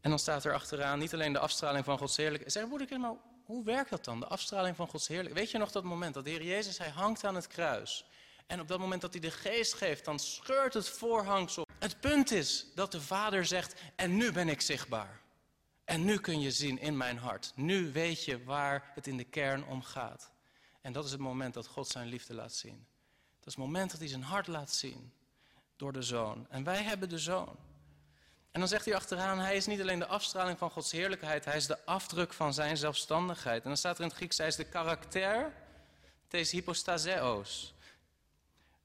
[0.00, 2.52] En dan staat er achteraan niet alleen de afstraling van Gods heerlijkheid.
[2.52, 4.20] Zeg, moet ik maar hoe werkt dat dan?
[4.20, 5.44] De afstraling van Gods heerlijkheid.
[5.44, 8.04] Weet je nog dat moment dat de Heer Jezus, hij hangt aan het kruis.
[8.46, 11.66] En op dat moment dat hij de geest geeft, dan scheurt het voorhangsel.
[11.78, 15.20] Het punt is dat de Vader zegt, en nu ben ik zichtbaar.
[15.84, 17.52] En nu kun je zien in mijn hart.
[17.54, 20.30] Nu weet je waar het in de kern om gaat.
[20.80, 22.86] En dat is het moment dat God zijn liefde laat zien.
[23.38, 25.12] Dat is het moment dat hij zijn hart laat zien
[25.76, 26.46] door de zoon.
[26.50, 27.56] En wij hebben de zoon.
[28.50, 31.56] En dan zegt hij achteraan, hij is niet alleen de afstraling van Gods heerlijkheid, hij
[31.56, 33.62] is de afdruk van zijn zelfstandigheid.
[33.62, 35.52] En dan staat er in het Grieks, hij is de karakter
[36.28, 37.74] des hypostaseos.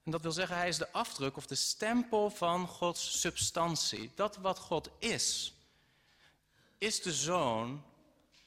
[0.03, 4.11] En dat wil zeggen, hij is de afdruk of de stempel van Gods substantie.
[4.15, 5.53] Dat wat God is,
[6.77, 7.83] is de zoon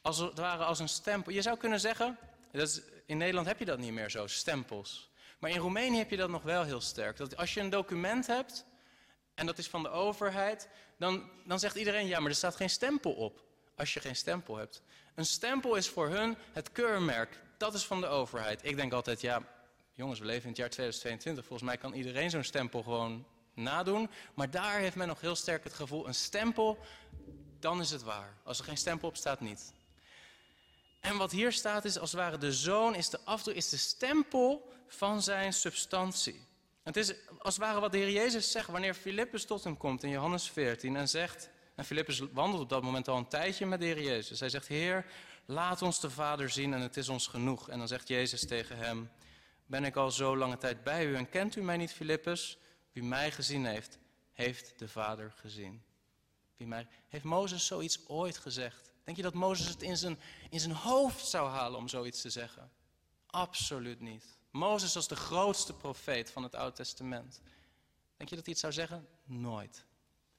[0.01, 1.33] als het ware als een stempel.
[1.33, 2.19] Je zou kunnen zeggen,
[2.53, 5.11] dat is in Nederland heb je dat niet meer zo, stempels.
[5.39, 7.17] Maar in Roemenië heb je dat nog wel heel sterk.
[7.17, 8.65] Dat als je een document hebt
[9.35, 10.69] en dat is van de overheid,
[10.99, 13.45] dan, dan zegt iedereen ja, maar er staat geen stempel op.
[13.77, 14.83] Als je geen stempel hebt.
[15.15, 17.43] Een stempel is voor hun het keurmerk.
[17.57, 18.65] Dat is van de overheid.
[18.65, 19.43] Ik denk altijd, ja,
[19.93, 21.45] jongens, we leven in het jaar 2022.
[21.47, 24.11] Volgens mij kan iedereen zo'n stempel gewoon nadoen.
[24.35, 26.79] Maar daar heeft men nog heel sterk het gevoel, een stempel,
[27.59, 28.37] dan is het waar.
[28.45, 29.73] Als er geen stempel op staat, niet.
[31.01, 33.77] En wat hier staat is als het ware de zoon, is de afdruk, is de
[33.77, 36.47] stempel van zijn substantie.
[36.83, 40.03] Het is als het ware wat de Heer Jezus zegt wanneer Filippus tot hem komt
[40.03, 43.81] in Johannes 14 en zegt, en Filippus wandelt op dat moment al een tijdje met
[43.81, 44.41] de Heer Jezus.
[44.41, 45.07] Hij zegt, Heer,
[45.45, 47.69] laat ons de Vader zien en het is ons genoeg.
[47.69, 49.11] En dan zegt Jezus tegen hem,
[49.67, 52.59] ben ik al zo lange tijd bij u en kent u mij niet, Filippus?
[52.93, 53.99] Wie mij gezien heeft,
[54.33, 55.83] heeft de Vader gezien.
[56.57, 56.87] Wie mij...
[57.09, 58.88] Heeft Mozes zoiets ooit gezegd?
[59.09, 62.31] Denk je dat Mozes het in zijn, in zijn hoofd zou halen om zoiets te
[62.31, 62.71] zeggen?
[63.27, 64.25] Absoluut niet.
[64.51, 67.41] Mozes was de grootste profeet van het Oude Testament.
[68.17, 69.09] Denk je dat hij het zou zeggen?
[69.25, 69.85] Nooit.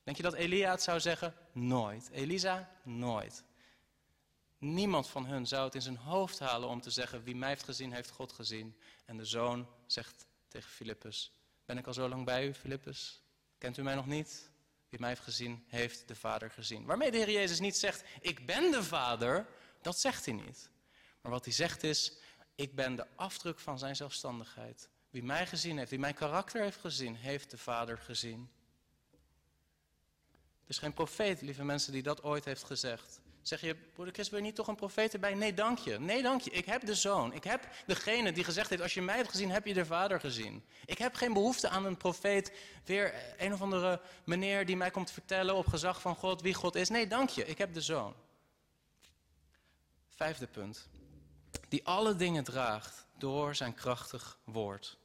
[0.04, 1.36] Denk je dat Elia het zou zeggen?
[1.52, 2.10] Nooit.
[2.10, 2.72] Elisa?
[2.84, 3.44] Nooit.
[4.58, 7.64] Niemand van hun zou het in zijn hoofd halen om te zeggen: Wie mij heeft
[7.64, 8.78] gezien, heeft God gezien.
[9.06, 11.32] En de zoon zegt tegen Filippus:
[11.66, 13.22] Ben ik al zo lang bij u, Filippus?
[13.58, 14.50] Kent u mij nog niet?
[14.90, 16.86] Wie mij heeft gezien, heeft de Vader gezien.
[16.86, 19.48] Waarmee de Heer Jezus niet zegt: Ik ben de Vader.
[19.82, 20.70] Dat zegt hij niet.
[21.22, 22.18] Maar wat hij zegt is:
[22.56, 24.90] Ik ben de afdruk van zijn zelfstandigheid.
[25.10, 28.52] Wie mij gezien heeft, wie mijn karakter heeft gezien, heeft de Vader gezien.
[30.64, 33.20] Er is geen profeet, lieve mensen, die dat ooit heeft gezegd.
[33.42, 35.34] Zeg je, broeder Chris, wil je niet toch een profeet erbij?
[35.34, 36.00] Nee, dank je.
[36.00, 36.50] Nee, dank je.
[36.52, 37.34] Ik heb de zoon.
[37.34, 40.20] Ik heb degene die gezegd heeft, als je mij hebt gezien, heb je de vader
[40.20, 40.64] gezien.
[40.86, 42.52] Ik heb geen behoefte aan een profeet,
[42.86, 46.76] weer een of andere meneer die mij komt vertellen op gezag van God wie God
[46.76, 46.90] is.
[46.90, 47.46] Nee, dank je.
[47.46, 48.14] Ik heb de zoon.
[50.08, 50.88] Vijfde punt.
[51.68, 54.98] Die alle dingen draagt door zijn krachtig woord.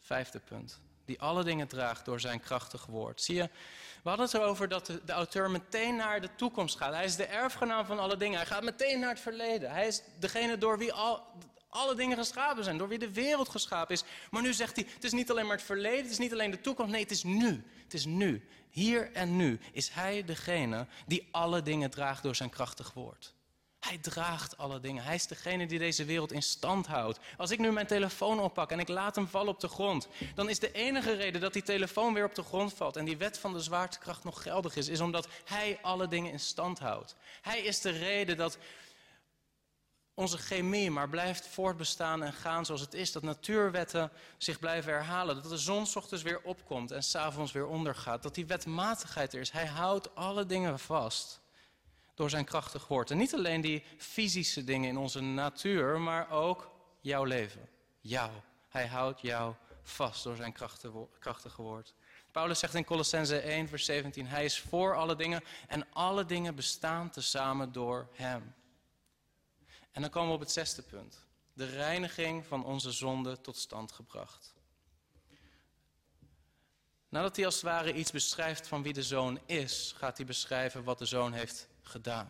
[0.00, 0.80] Vijfde punt.
[1.04, 3.22] Die alle dingen draagt door zijn krachtig woord.
[3.22, 3.50] Zie je,
[4.02, 6.92] we hadden het erover dat de, auteur meteen naar de toekomst gaat.
[6.94, 8.36] Hij is de erfgenaam van alle dingen.
[8.36, 9.70] Hij gaat meteen naar het verleden.
[9.70, 11.22] Hij is degene door wie al,
[11.68, 14.04] alle dingen geschapen zijn, door wie de wereld geschapen is.
[14.30, 16.50] Maar nu zegt hij, het is niet alleen maar het verleden, het is niet alleen
[16.50, 17.64] de toekomst, nee, het is nu.
[17.82, 18.48] Het is nu.
[18.70, 23.34] Hier en nu is hij degene die alle dingen draagt door zijn krachtig woord.
[23.84, 25.04] Hij draagt alle dingen.
[25.04, 27.18] Hij is degene die deze wereld in stand houdt.
[27.36, 30.48] Als ik nu mijn telefoon oppak en ik laat hem vallen op de grond, dan
[30.48, 33.38] is de enige reden dat die telefoon weer op de grond valt en die wet
[33.38, 37.14] van de zwaartekracht nog geldig is, is omdat hij alle dingen in stand houdt.
[37.42, 38.58] Hij is de reden dat
[40.14, 43.12] onze chemie maar blijft voortbestaan en gaan zoals het is.
[43.12, 45.34] Dat natuurwetten zich blijven herhalen.
[45.34, 48.22] Dat de zon ochtends weer opkomt en s'avonds weer ondergaat.
[48.22, 49.50] Dat die wetmatigheid er is.
[49.50, 51.42] Hij houdt alle dingen vast
[52.14, 53.10] door zijn krachtig woord.
[53.10, 57.68] En niet alleen die fysische dingen in onze natuur, maar ook jouw leven.
[58.00, 58.30] Jou.
[58.68, 60.52] Hij houdt jou vast door zijn
[61.18, 61.94] krachtige woord.
[62.32, 66.54] Paulus zegt in Colossense 1, vers 17: Hij is voor alle dingen en alle dingen
[66.54, 68.54] bestaan tezamen door Hem.
[69.92, 73.92] En dan komen we op het zesde punt: de reiniging van onze zonde tot stand
[73.92, 74.54] gebracht.
[77.08, 80.84] Nadat hij als het ware iets beschrijft van wie de zoon is, gaat hij beschrijven
[80.84, 82.28] wat de zoon heeft gedaan.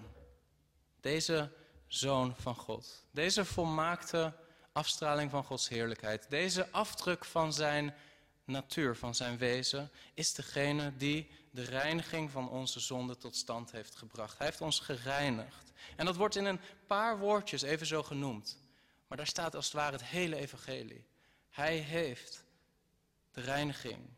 [1.01, 1.53] Deze
[1.87, 3.05] zoon van God.
[3.11, 4.37] Deze volmaakte
[4.73, 6.27] afstraling van Gods heerlijkheid.
[6.31, 7.95] Deze afdruk van zijn
[8.45, 13.95] natuur, van zijn wezen, is degene die de reiniging van onze zonde tot stand heeft
[13.95, 14.39] gebracht.
[14.39, 15.73] Hij heeft ons gereinigd.
[15.97, 18.59] En dat wordt in een paar woordjes even zo genoemd.
[19.07, 21.07] Maar daar staat als het ware het hele evangelie.
[21.51, 22.45] Hij heeft
[23.33, 24.09] de reiniging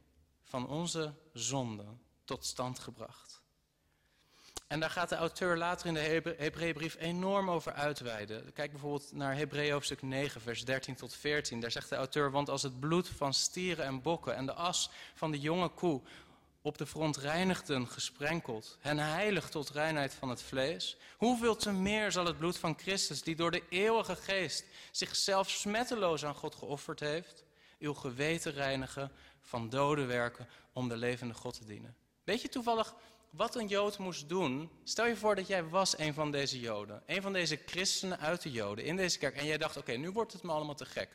[0.43, 1.87] van onze zonde
[2.25, 3.43] tot stand gebracht.
[4.67, 8.53] En daar gaat de auteur later in de Hebreeënbrief enorm over uitweiden.
[8.53, 11.61] Kijk bijvoorbeeld naar Hebreeën hoofdstuk 9, vers 13 tot 14.
[11.61, 14.91] Daar zegt de auteur, want als het bloed van stieren en bokken en de as
[15.15, 16.03] van de jonge koe
[16.63, 22.27] op de verontreinigden gesprenkeld, hen heilig tot reinheid van het vlees, hoeveel te meer zal
[22.27, 27.45] het bloed van Christus, die door de eeuwige geest zichzelf smetteloos aan God geofferd heeft,
[27.79, 31.97] uw geweten reinigen van dode werken om de levende God te dienen.
[32.25, 32.95] Weet je toevallig
[33.31, 34.71] wat een Jood moest doen.
[34.85, 37.03] Stel je voor dat jij was een van deze Joden.
[37.07, 39.37] Een van deze christenen uit de Joden in deze kerk.
[39.37, 41.09] En jij dacht, oké, nu wordt het me allemaal te gek.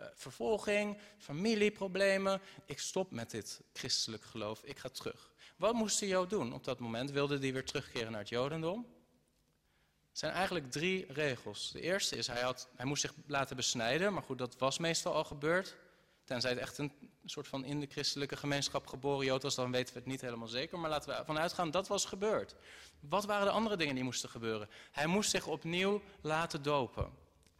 [0.00, 2.40] Uh, vervolging, familieproblemen.
[2.64, 4.64] Ik stop met dit christelijk geloof.
[4.64, 5.32] Ik ga terug.
[5.56, 7.10] Wat moest de Jood doen op dat moment?
[7.10, 8.86] Wilde hij weer terugkeren naar het Jodendom?
[10.12, 11.72] Er zijn eigenlijk drie regels.
[11.72, 14.12] De eerste is, hij, had, hij moest zich laten besnijden.
[14.12, 15.76] Maar goed, dat was meestal al gebeurd.
[16.26, 16.92] Tenzij het echt een
[17.24, 20.48] soort van in de christelijke gemeenschap geboren Jood was, dan weten we het niet helemaal
[20.48, 20.78] zeker.
[20.78, 22.54] Maar laten we ervan uitgaan, dat was gebeurd.
[23.00, 24.68] Wat waren de andere dingen die moesten gebeuren?
[24.92, 27.12] Hij moest zich opnieuw laten dopen.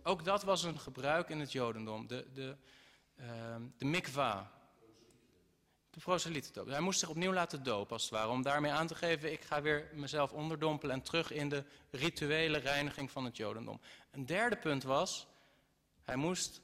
[0.03, 2.07] Ook dat was een gebruik in het Jodendom.
[2.07, 2.57] De, de,
[3.21, 3.27] uh,
[3.77, 4.53] de mikva.
[5.91, 6.65] De.
[6.67, 8.29] Hij moest zich opnieuw laten dopen, als het ware.
[8.29, 12.59] Om daarmee aan te geven, ik ga weer mezelf onderdompelen en terug in de rituele
[12.59, 13.81] reiniging van het Jodendom.
[14.11, 15.27] Een derde punt was,
[16.03, 16.61] hij moest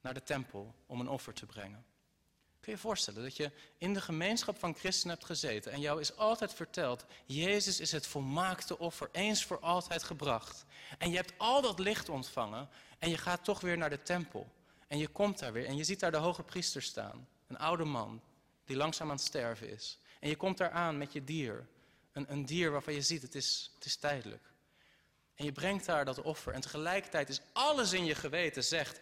[0.00, 1.84] naar de tempel om een offer te brengen.
[2.60, 6.00] Kun je je voorstellen dat je in de gemeenschap van christenen hebt gezeten en jou
[6.00, 10.64] is altijd verteld, Jezus is het volmaakte offer, eens voor altijd gebracht.
[10.98, 14.52] En je hebt al dat licht ontvangen en je gaat toch weer naar de tempel.
[14.86, 17.84] En je komt daar weer en je ziet daar de hoge priester staan, een oude
[17.84, 18.20] man
[18.64, 19.98] die langzaam aan het sterven is.
[20.20, 21.66] En je komt daar aan met je dier,
[22.12, 24.52] een, een dier waarvan je ziet het is, het is tijdelijk.
[25.34, 29.00] En je brengt daar dat offer en tegelijkertijd is alles in je geweten zegt,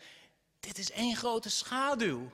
[0.60, 2.30] dit is één grote schaduw.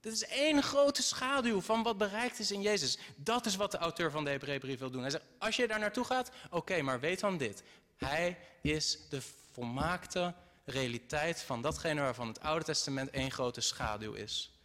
[0.00, 2.98] Dit is één grote schaduw van wat bereikt is in Jezus.
[3.16, 5.00] Dat is wat de auteur van de Hebreeënbrief wil doen.
[5.00, 7.62] Hij zegt, als je daar naartoe gaat, oké, maar weet dan dit.
[7.96, 10.34] Hij is de volmaakte
[10.64, 14.58] realiteit van datgene waarvan het Oude Testament één grote schaduw is.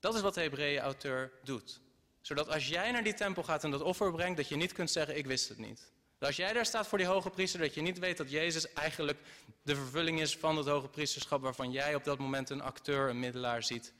[0.00, 1.80] Dat is wat de Hebreeën-auteur doet.
[2.20, 4.90] Zodat als jij naar die tempel gaat en dat offer brengt, dat je niet kunt
[4.90, 5.92] zeggen, ik wist het niet.
[6.20, 8.72] Dat als jij daar staat voor die hoge priester, dat je niet weet dat Jezus
[8.72, 9.18] eigenlijk
[9.62, 13.18] de vervulling is van het hoge priesterschap waarvan jij op dat moment een acteur, een
[13.18, 13.92] middelaar ziet,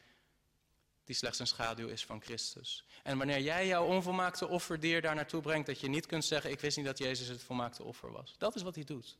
[1.04, 2.84] die slechts een schaduw is van Christus.
[3.02, 6.60] En wanneer jij jouw onvolmaakte offerdier daar naartoe brengt, dat je niet kunt zeggen, ik
[6.60, 8.34] wist niet dat Jezus het volmaakte offer was.
[8.38, 9.18] Dat is wat hij doet.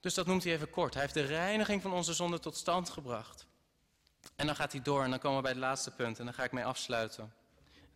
[0.00, 0.92] Dus dat noemt hij even kort.
[0.92, 3.46] Hij heeft de reiniging van onze zonde tot stand gebracht.
[4.36, 6.34] En dan gaat hij door en dan komen we bij het laatste punt en dan
[6.34, 7.34] ga ik mee afsluiten.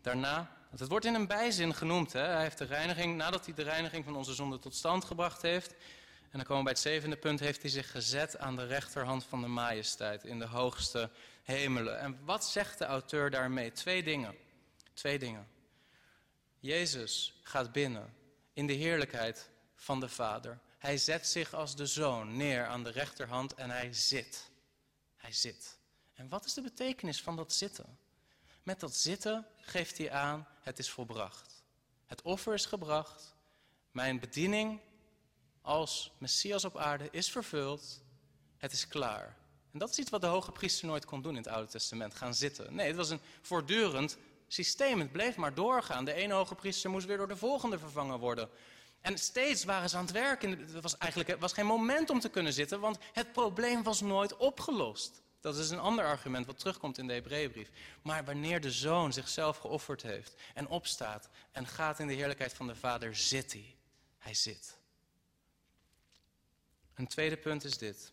[0.01, 2.13] Daarna, het wordt in een bijzin genoemd.
[2.13, 2.21] Hè?
[2.21, 5.71] Hij heeft de reiniging, nadat hij de reiniging van onze zonde tot stand gebracht heeft.
[6.31, 9.25] En dan komen we bij het zevende punt, heeft hij zich gezet aan de rechterhand
[9.25, 11.11] van de majesteit in de hoogste
[11.43, 12.01] hemelen.
[12.01, 13.73] En wat zegt de auteur daarmee?
[13.73, 14.37] Twee dingen.
[14.95, 15.49] Twee dingen.
[16.59, 18.15] Jezus gaat binnen
[18.53, 20.59] in de heerlijkheid van de Vader.
[20.79, 24.51] Hij zet zich als de zoon neer aan de rechterhand en hij zit.
[25.17, 25.79] Hij zit.
[26.15, 27.99] En wat is de betekenis van dat zitten?
[28.67, 31.63] Met dat zitten geeft hij aan, het is volbracht.
[32.07, 33.35] Het offer is gebracht.
[33.91, 34.81] Mijn bediening
[35.61, 38.03] als Messias op aarde is vervuld.
[38.57, 39.37] Het is klaar.
[39.73, 42.15] En dat is iets wat de hoge priester nooit kon doen in het Oude Testament,
[42.15, 42.75] gaan zitten.
[42.75, 44.17] Nee, het was een voortdurend
[44.49, 45.01] systeem.
[45.01, 46.05] Het bleef maar doorgaan.
[46.05, 48.49] De ene hoge priester moest weer door de volgende vervangen worden.
[49.01, 50.51] En steeds waren ze aan het werken.
[50.51, 54.37] Het was eigenlijk was geen moment om te kunnen zitten, want het probleem was nooit
[54.37, 55.23] opgelost.
[55.47, 57.71] Dat is een ander argument wat terugkomt in de Hebreeënbrief.
[58.03, 62.67] Maar wanneer de zoon zichzelf geofferd heeft en opstaat en gaat in de heerlijkheid van
[62.67, 63.77] de Vader, zit hij.
[64.19, 64.79] Hij zit.
[66.95, 68.13] Een tweede punt is dit.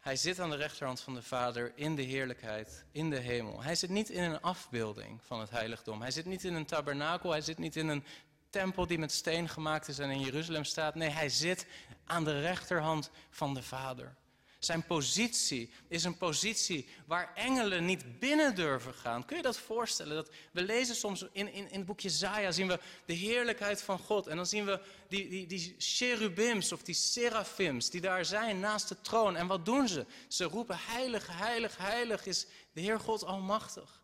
[0.00, 3.62] Hij zit aan de rechterhand van de Vader in de heerlijkheid, in de hemel.
[3.62, 6.00] Hij zit niet in een afbeelding van het heiligdom.
[6.00, 7.30] Hij zit niet in een tabernakel.
[7.30, 8.04] Hij zit niet in een
[8.50, 10.94] tempel die met steen gemaakt is en in Jeruzalem staat.
[10.94, 11.66] Nee, hij zit
[12.04, 14.16] aan de rechterhand van de Vader.
[14.64, 19.24] Zijn positie is een positie waar engelen niet binnen durven gaan.
[19.24, 20.14] Kun je dat voorstellen?
[20.14, 23.98] Dat we lezen soms in, in, in het boekje Zaja, zien we de heerlijkheid van
[23.98, 24.26] God.
[24.26, 28.88] En dan zien we die, die, die cherubims of die serafims die daar zijn naast
[28.88, 29.36] de troon.
[29.36, 30.06] En wat doen ze?
[30.28, 34.02] Ze roepen heilig, heilig, heilig is de Heer God Almachtig.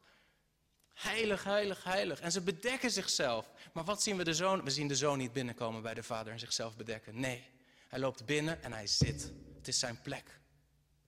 [0.94, 2.20] Heilig, heilig, heilig.
[2.20, 3.50] En ze bedekken zichzelf.
[3.72, 4.64] Maar wat zien we de zoon?
[4.64, 7.20] We zien de zoon niet binnenkomen bij de vader en zichzelf bedekken.
[7.20, 7.44] Nee,
[7.88, 9.32] hij loopt binnen en hij zit.
[9.56, 10.40] Het is zijn plek.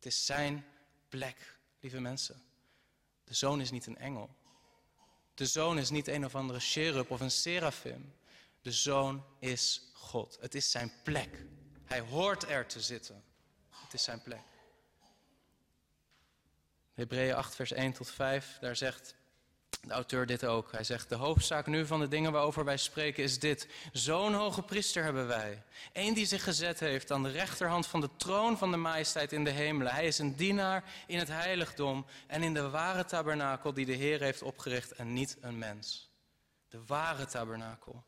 [0.00, 0.64] Het is zijn
[1.08, 2.42] plek, lieve mensen.
[3.24, 4.36] De zoon is niet een engel.
[5.34, 8.14] De zoon is niet een of andere cherub of een serafim.
[8.62, 10.38] De zoon is God.
[10.40, 11.44] Het is zijn plek.
[11.84, 13.24] Hij hoort er te zitten.
[13.70, 14.42] Het is zijn plek.
[16.94, 19.14] Hebreeën 8, vers 1 tot 5, daar zegt
[19.80, 20.72] de auteur dit ook.
[20.72, 23.68] Hij zegt, de hoofdzaak nu van de dingen waarover wij spreken is dit.
[23.92, 25.62] Zo'n hoge priester hebben wij.
[25.92, 29.44] Eén die zich gezet heeft aan de rechterhand van de troon van de majesteit in
[29.44, 29.92] de hemelen.
[29.92, 34.20] Hij is een dienaar in het heiligdom en in de ware tabernakel die de Heer
[34.20, 36.10] heeft opgericht en niet een mens.
[36.68, 38.04] De ware tabernakel.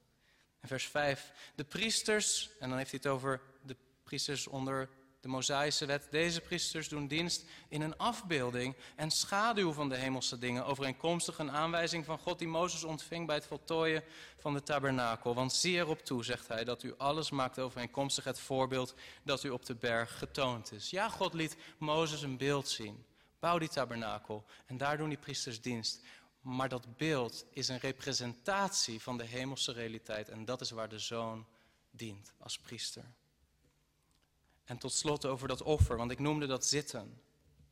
[0.60, 1.32] En vers 5.
[1.54, 4.88] De priesters, en dan heeft hij het over de priesters onder
[5.22, 6.06] de Mosaïsche wet.
[6.10, 11.50] Deze priesters doen dienst in een afbeelding en schaduw van de hemelse dingen, overeenkomstig een
[11.50, 14.02] aanwijzing van God die Mozes ontving bij het voltooien
[14.38, 15.34] van de tabernakel.
[15.34, 19.50] Want zie erop toe, zegt hij, dat u alles maakt overeenkomstig het voorbeeld dat u
[19.50, 20.90] op de berg getoond is.
[20.90, 23.04] Ja, God liet Mozes een beeld zien.
[23.38, 26.00] Bouw die tabernakel en daar doen die priesters dienst.
[26.40, 30.98] Maar dat beeld is een representatie van de hemelse realiteit en dat is waar de
[30.98, 31.46] zoon
[31.90, 33.04] dient als priester.
[34.64, 37.20] En tot slot over dat offer, want ik noemde dat zitten.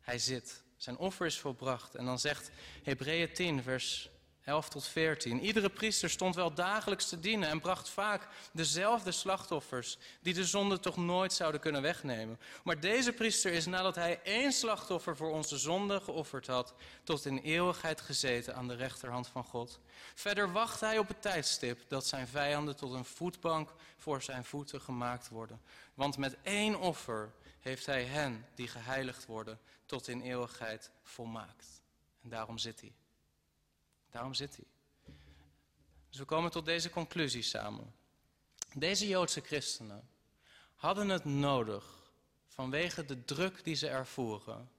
[0.00, 0.62] Hij zit.
[0.76, 1.94] Zijn offer is volbracht.
[1.94, 2.50] En dan zegt
[2.82, 4.10] Hebreeën 10, vers
[4.50, 5.40] 11 tot 14.
[5.40, 10.80] Iedere priester stond wel dagelijks te dienen en bracht vaak dezelfde slachtoffers, die de zonde
[10.80, 12.40] toch nooit zouden kunnen wegnemen.
[12.64, 16.74] Maar deze priester is nadat hij één slachtoffer voor onze zonde geofferd had,
[17.04, 19.80] tot in eeuwigheid gezeten aan de rechterhand van God.
[20.14, 24.80] Verder wacht hij op het tijdstip dat zijn vijanden tot een voetbank voor zijn voeten
[24.80, 25.60] gemaakt worden.
[25.94, 31.82] Want met één offer heeft hij hen die geheiligd worden tot in eeuwigheid volmaakt.
[32.22, 32.92] En daarom zit hij.
[34.10, 34.64] Daarom zit hij.
[36.08, 37.94] Dus we komen tot deze conclusie samen.
[38.74, 40.08] Deze Joodse christenen
[40.74, 41.84] hadden het nodig,
[42.48, 44.70] vanwege de druk die ze ervoeren,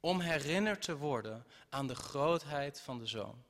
[0.00, 3.44] om herinnerd te worden aan de grootheid van de Zoon.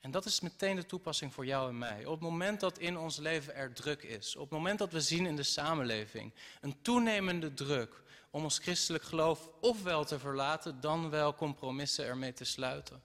[0.00, 2.04] En dat is meteen de toepassing voor jou en mij.
[2.04, 5.00] Op het moment dat in ons leven er druk is, op het moment dat we
[5.00, 11.10] zien in de samenleving een toenemende druk om ons christelijk geloof ofwel te verlaten, dan
[11.10, 13.02] wel compromissen ermee te sluiten.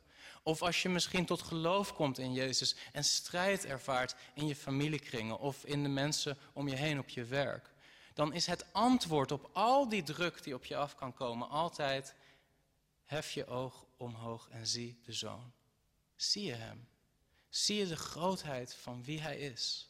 [0.47, 5.39] Of als je misschien tot geloof komt in Jezus en strijd ervaart in je familiekringen
[5.39, 7.69] of in de mensen om je heen op je werk,
[8.13, 12.15] dan is het antwoord op al die druk die op je af kan komen altijd:
[13.05, 15.51] hef je oog omhoog en zie de zoon.
[16.15, 16.87] Zie je hem?
[17.49, 19.89] Zie je de grootheid van wie hij is?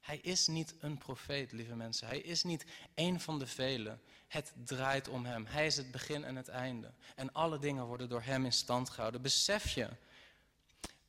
[0.00, 2.06] Hij is niet een profeet, lieve mensen.
[2.06, 4.00] Hij is niet één van de velen.
[4.28, 5.46] Het draait om hem.
[5.46, 6.92] Hij is het begin en het einde.
[7.14, 9.22] En alle dingen worden door hem in stand gehouden.
[9.22, 9.88] Besef je.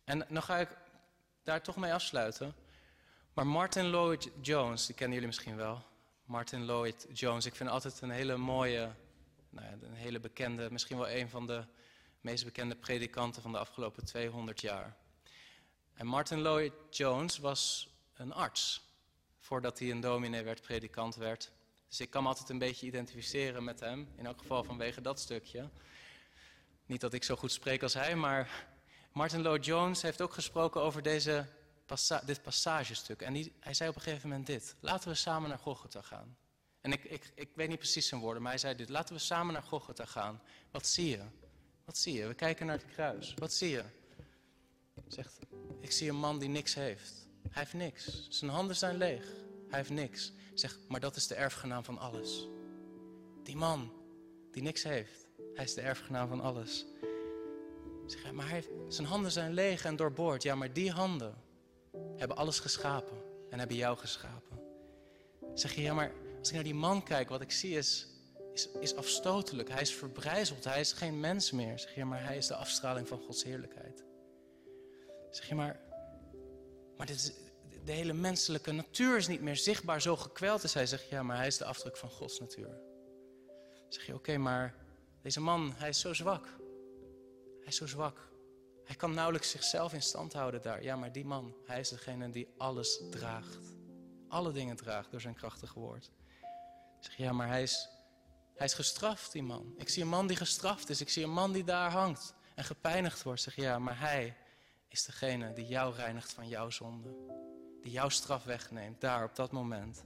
[0.04, 0.78] En dan ga ik
[1.44, 2.56] daar toch mee afsluiten.
[3.34, 5.84] Maar Martin Lloyd Jones, die kennen jullie misschien wel.
[6.24, 8.92] Martin Lloyd Jones, ik vind altijd een hele mooie,
[9.50, 11.66] nou ja, een hele bekende, misschien wel een van de
[12.22, 14.96] meest bekende predikanten van de afgelopen 200 jaar.
[15.94, 18.88] En Martin Lloyd Jones was een arts
[19.40, 21.52] voordat hij een dominee werd, predikant werd.
[21.90, 25.20] Dus ik kan me altijd een beetje identificeren met hem, in elk geval vanwege dat
[25.20, 25.70] stukje.
[26.86, 28.68] Niet dat ik zo goed spreek als hij, maar
[29.14, 31.46] Martin Lloyd Jones heeft ook gesproken over deze
[32.26, 33.22] dit passagestuk.
[33.22, 36.38] En hij zei op een gegeven moment dit: Laten we samen naar Golgotha gaan.
[36.82, 39.22] En ik, ik, ik weet niet precies zijn woorden, maar hij zei dit: Laten we
[39.22, 40.42] samen naar Golgotha gaan.
[40.72, 41.24] Wat zie je?
[41.86, 42.28] Wat zie je?
[42.28, 43.34] We kijken naar het kruis.
[43.34, 43.84] Wat zie je?
[45.08, 45.40] Zegt,
[45.82, 47.28] ik zie een man die niks heeft.
[47.42, 48.28] Hij heeft niks.
[48.30, 49.26] Zijn handen zijn leeg.
[49.70, 50.34] Hij heeft niks.
[50.54, 52.48] Zeg, maar dat is de erfgenaam van alles.
[53.44, 53.92] Die man
[54.52, 56.86] die niks heeft, hij is de erfgenaam van alles.
[58.06, 60.44] Zeg, maar hij heeft, zijn handen zijn leeg en doorboord.
[60.44, 61.36] Ja, maar die handen
[62.16, 63.18] hebben alles geschapen
[63.50, 64.60] en hebben jou geschapen.
[65.54, 68.08] Zeg je, ja, maar als ik naar die man kijk, wat ik zie is,
[68.54, 69.70] is, is afstotelijk.
[69.70, 70.64] Hij is verbrijzeld.
[70.64, 71.80] Hij is geen mens meer.
[71.80, 74.04] Zeg je, maar hij is de afstraling van Gods heerlijkheid.
[75.30, 75.80] Zeg je, maar,
[76.98, 77.34] maar dit is,
[77.90, 80.86] de hele menselijke natuur is niet meer zichtbaar, zo gekweld is hij.
[80.86, 82.80] Zegt, ja, maar hij is de afdruk van Gods natuur.
[83.88, 84.76] Zeg je, oké, maar
[85.22, 86.46] deze man, hij is zo zwak.
[87.60, 88.32] Hij is zo zwak.
[88.84, 90.84] Hij kan nauwelijks zichzelf in stand houden daar.
[90.84, 93.58] Ja, maar die man, hij is degene die alles draagt.
[94.28, 96.12] Alle dingen draagt door zijn krachtige woord.
[97.00, 97.90] Zeg je, ja, maar hij is,
[98.56, 99.74] hij is gestraft, die man.
[99.78, 101.02] Ik zie een man die gestraft is.
[101.02, 103.42] Ik zie een man die daar hangt en gepijnigd wordt.
[103.42, 104.38] Zeg je, ja, maar hij
[104.88, 107.39] is degene die jou reinigt van jouw zonde.
[107.82, 110.04] Die jouw straf wegneemt, daar op dat moment.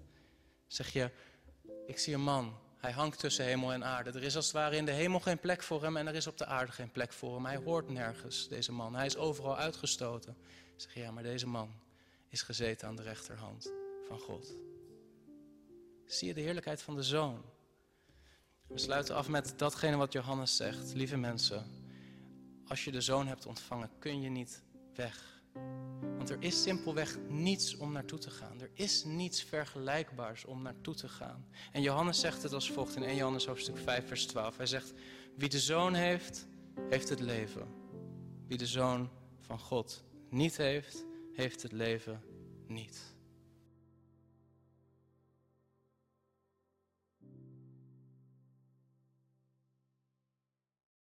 [0.67, 1.11] Zeg je,
[1.85, 4.11] ik zie een man, hij hangt tussen hemel en aarde.
[4.11, 6.27] Er is als het ware in de hemel geen plek voor hem en er is
[6.27, 7.45] op de aarde geen plek voor hem.
[7.45, 8.95] Hij hoort nergens, deze man.
[8.95, 10.37] Hij is overal uitgestoten.
[10.75, 11.73] Zeg je, ja, maar deze man
[12.29, 13.71] is gezeten aan de rechterhand
[14.07, 14.55] van God.
[16.05, 17.41] Zie je de heerlijkheid van de Zoon?
[18.67, 20.93] We sluiten af met datgene wat Johannes zegt.
[20.93, 21.65] Lieve mensen,
[22.67, 24.61] als je de Zoon hebt ontvangen, kun je niet
[24.95, 25.32] weg.
[26.17, 28.61] Want er is simpelweg niets om naartoe te gaan.
[28.61, 31.45] Er is niets vergelijkbaars om naartoe te gaan.
[31.71, 34.57] En Johannes zegt het als volgt in 1 Johannes hoofdstuk 5 vers 12.
[34.57, 34.93] Hij zegt,
[35.35, 36.47] wie de Zoon heeft,
[36.89, 37.67] heeft het leven.
[38.47, 42.21] Wie de Zoon van God niet heeft, heeft het leven
[42.67, 43.12] niet.